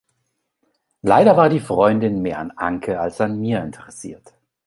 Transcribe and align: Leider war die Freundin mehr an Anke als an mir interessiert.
Leider 1.03 1.37
war 1.37 1.47
die 1.49 1.59
Freundin 1.59 2.23
mehr 2.23 2.39
an 2.39 2.49
Anke 2.49 2.99
als 2.99 3.21
an 3.21 3.39
mir 3.39 3.61
interessiert. 3.61 4.33